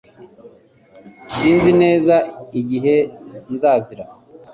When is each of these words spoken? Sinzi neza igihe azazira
Sinzi 1.35 1.71
neza 1.83 2.15
igihe 2.59 2.95
azazira 3.53 4.05